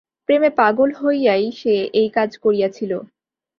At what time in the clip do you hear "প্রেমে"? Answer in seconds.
0.29-0.49